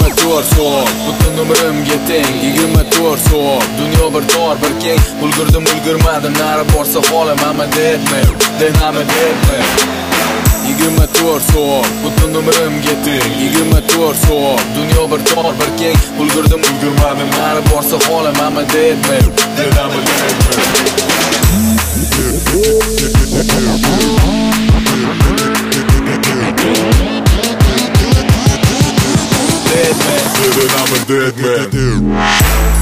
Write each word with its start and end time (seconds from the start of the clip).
to'rt 0.00 0.46
soat 0.54 0.88
butun 1.04 1.36
umrimga 1.42 1.96
teng 2.08 2.30
yigirma 2.44 2.82
to'rt 2.94 3.20
soat 3.28 3.64
dunyo 3.78 4.06
bir 4.14 4.24
tor 4.32 4.54
bir 4.62 4.72
keng 4.82 5.02
ulgurdim 5.24 5.64
ulgurmadim 5.72 6.34
nari 6.40 6.64
borsa 6.72 7.00
xolamama 7.08 7.66
debman 7.76 8.28
denami 8.60 9.02
den 9.12 9.36
hamma 9.46 9.78
yigirma 10.66 11.06
to'rt 11.18 11.44
soat 11.52 11.88
butun 12.02 12.32
umrimga 12.40 12.94
teng 13.06 13.28
yigirma 13.40 13.80
to'rt 13.92 14.18
soat 14.26 14.62
dunyo 14.76 15.02
bir 15.12 15.20
tor 15.32 15.52
bir 15.60 15.70
keng 15.80 15.98
ulgurdim 16.20 16.62
ulgurmadim 16.70 17.30
nari 17.38 17.62
borsa 17.70 17.96
xolamama 18.06 18.62
debman 18.74 19.26
denami 19.56 20.00
den 20.08 20.32
then 31.06 31.22
I'm 31.22 31.28
a 31.28 31.70
dead 31.70 32.02
man 32.02 32.81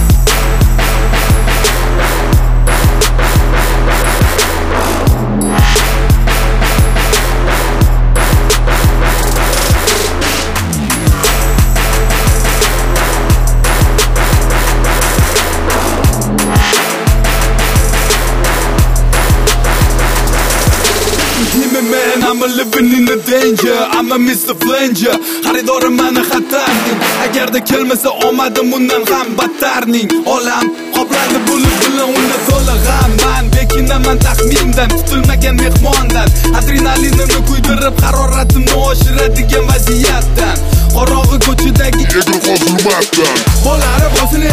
me 21.83 21.91
man, 21.91 22.23
I'm 22.23 22.43
a 22.43 22.47
living 22.47 22.93
in 22.93 23.05
the 23.05 23.17
danger. 23.25 23.77
I'm 23.97 24.13
a 24.13 24.19
Mr. 24.19 24.53
Flanger. 24.61 25.17
Xaridorim 25.45 25.97
mani 25.97 26.23
xatarning 26.31 26.99
Agarda 27.25 27.61
kelmasa 27.65 28.11
omadim 28.29 28.73
undan 28.73 29.05
ham 29.11 29.29
battarning 29.39 30.09
Olam 30.35 30.67
qoplandi 30.95 31.39
bulut 31.47 31.77
bilan 31.83 32.09
unda 32.19 32.39
to'la 32.49 32.77
g'am 32.87 33.11
Man 33.23 33.45
bekinaman 33.53 34.19
taxmindan 34.25 34.89
Tutilmagan 34.93 35.57
mehmondan 35.63 36.29
Adrenalinimni 36.59 37.41
kuydirib 37.49 37.97
haroratimni 38.05 38.75
oshiradigan 38.89 39.65
vaziyatdan 39.71 40.57
Qorong'i 40.95 41.39
ko'chadagi 41.47 42.05
Egri 42.21 42.57
zulmatdan 42.65 43.37
Bolari 43.65 44.09
boshini 44.17 44.50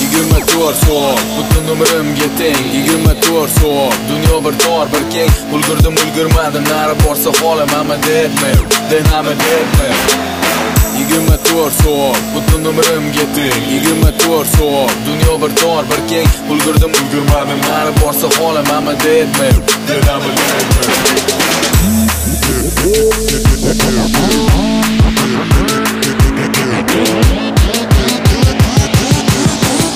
yigirma 0.00 0.38
to'rt 0.46 0.76
soat 0.86 1.20
butun 1.36 1.66
umrimga 1.72 2.28
teng. 2.38 2.64
Yigirma 2.74 3.14
to'rt 3.20 3.50
soat 3.60 3.94
dunyo 4.08 4.36
bir 4.44 4.54
tor 4.64 4.86
bir 4.92 5.04
keng. 5.14 5.32
Ulgurdim 5.54 5.94
ulgurmadim 6.02 6.64
nari 6.70 6.94
borsa 7.04 7.30
xolamanmi 7.40 7.96
debmi 8.06 8.52
denami 8.90 9.34
debmi 9.44 9.88
20 10.98 11.36
to'rt 11.48 11.74
butun 12.34 12.64
umrim 12.70 13.04
keting 13.16 13.62
yigirma 13.72 14.10
to'rt 14.22 14.48
soat 14.56 14.92
dunyo 15.06 15.34
bir 15.42 15.56
tor 15.56 15.82
bir 15.90 16.00
keng. 16.10 16.28
Ulgurdim 16.50 16.92
ulgurmadim 17.00 17.60
nari 17.68 17.92
borsa 18.00 18.28
xolamama 18.36 18.92
deyapman 19.04 19.56
dedami 19.88 20.32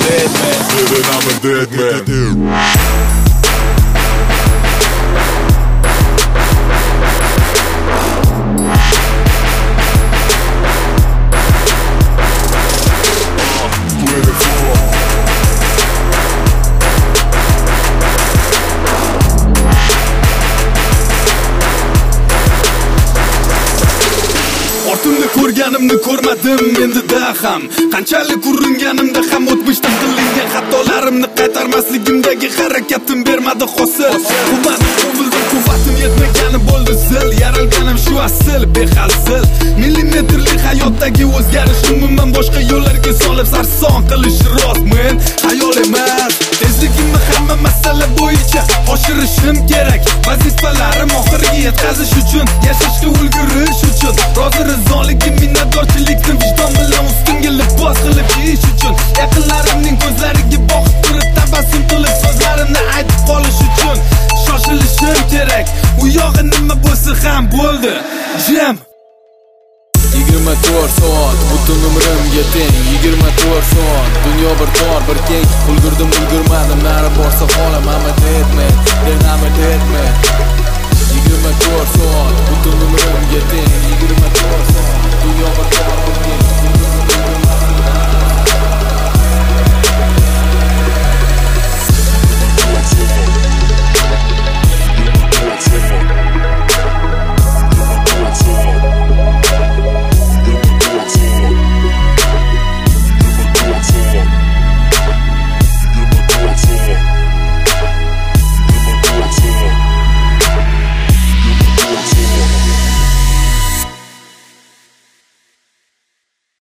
Dead 0.09 0.31
man, 0.41 0.59
dead 1.43 1.69
man, 1.73 2.07
dead 2.07 2.09
man. 2.09 3.18
Ortimni 25.79 25.99
ko'rmadim 26.03 26.83
endida 26.85 27.21
ham. 27.43 27.63
Qanchalik 27.93 28.47
uringanimda 28.51 29.21
ham 29.31 29.45
o'tmishda 29.53 29.91
qilingan 30.01 30.49
xatolarimni 30.55 31.29
qaytarmasligimdagi 31.39 32.49
harakatim 32.57 33.21
bermadi 33.29 33.67
hosil. 33.75 34.17
Quvvatim 34.49 34.91
qo'mildim, 35.01 35.45
quvvatim 35.53 35.97
yetmagani 36.05 36.61
bo'ldi 36.71 36.95
zil. 37.05 37.29
Yaralganim 37.43 37.99
shu 38.07 38.15
asl, 38.27 38.63
behazil 38.75 39.45
Millimetrli 39.83 40.57
hayotdagi 40.67 41.25
o'zgarish 41.39 41.85
umuman 41.95 42.35
boshqa 42.37 42.61
yo'llarga 42.71 43.13
solib 43.23 43.49
sarson 43.55 44.01
qilish 44.11 44.41
rost 44.57 44.85
men 44.93 45.15
Hayol 45.47 45.77
emas, 45.85 46.35
tezligimni 46.61 47.21
hamma 47.29 47.57
masala 47.67 48.07
bo'yicha 48.19 48.63
oshirishim 48.95 49.57
kerak. 49.71 50.03
Vazifalarim 50.27 51.11
oxiriga 51.21 51.59
yetkazish 51.67 52.15
uchun 52.23 52.47
Yashashga 52.69 53.09
ulgurish 53.21 53.83
uchun. 53.91 54.15
Rozi 54.39 54.63
qolish 63.29 63.61
uchun 63.69 63.99
shoshilishim 64.45 65.19
kerak. 65.33 65.67
U 66.03 66.07
yog'i 66.19 66.43
nima 66.51 66.77
bo'lsa 66.85 67.17
ham 67.23 67.51
bo'ldi. 67.55 67.95
Jim 68.47 68.77
yigirma 70.15 70.55
to'rt 70.65 70.93
soat 70.99 71.39
butun 71.51 71.85
umrimga 71.89 72.45
teng 72.55 72.75
yigirma 72.91 73.31
to'rt 73.41 73.67
soat 73.75 74.11
dunyo 74.25 74.53
bir 74.61 74.71
tor 74.81 75.01
bir 75.09 75.23
keng. 75.29 75.47
Ulgurdim 75.71 76.11
ulgurmadim 76.19 76.85
nari 76.89 77.11
borsa 77.19 77.47
xolam 77.55 77.89
ama 77.95 78.13
deyapman 78.23 78.79